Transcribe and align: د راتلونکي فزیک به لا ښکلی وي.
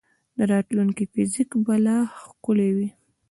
د 0.37 0.39
راتلونکي 0.51 1.03
فزیک 1.13 1.49
به 1.65 1.75
لا 1.85 1.97
ښکلی 2.21 2.69
وي. 2.75 2.89